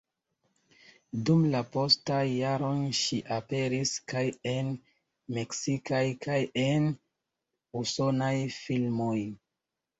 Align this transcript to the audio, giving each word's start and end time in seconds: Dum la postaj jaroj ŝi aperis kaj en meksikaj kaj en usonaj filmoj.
Dum 1.29 1.43
la 1.55 1.59
postaj 1.75 2.21
jaroj 2.29 2.71
ŝi 3.01 3.19
aperis 3.37 3.93
kaj 4.13 4.25
en 4.55 4.73
meksikaj 5.39 6.03
kaj 6.27 6.41
en 6.67 6.91
usonaj 7.85 8.35
filmoj. 8.61 9.17